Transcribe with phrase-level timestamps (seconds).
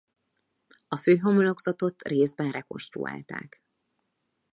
[0.87, 3.63] A főhomlokzatot részben rekonstruálták.